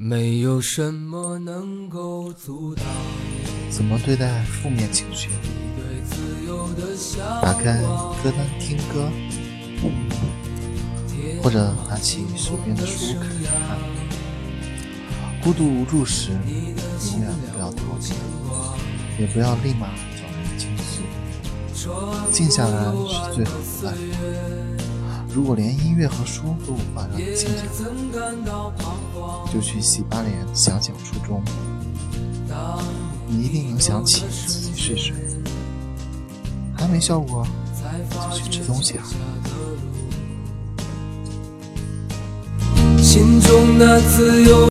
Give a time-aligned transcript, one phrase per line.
[0.00, 2.84] 没有什么能够阻挡
[3.68, 5.28] 怎么对待负面情绪？
[7.42, 8.14] 打开往。
[8.22, 9.10] 歌单听歌，
[11.42, 13.76] 或者拿起手边的书看一看。
[15.42, 18.14] 孤独无助时，永远不要逃避，
[19.18, 21.02] 也不要立马找人倾诉，
[22.30, 24.57] 静下来是最好的办法。
[25.38, 27.62] 如果连音乐和书都无法让你静下来，
[29.54, 31.40] 就去洗把脸，想想初衷，
[33.28, 35.14] 你一定能想起自己是谁。
[36.76, 39.04] 还没效果，才发就去吃东西啊。
[43.00, 44.58] 心中的自由。